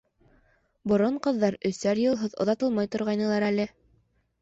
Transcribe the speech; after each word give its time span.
Борон 0.91 1.19
ҡыҙҙар 1.27 1.59
өсәр 1.71 2.03
йылһыҙ 2.07 2.37
оҙатылмай 2.47 2.93
торғайнылар 2.97 3.51
әле. 3.55 3.73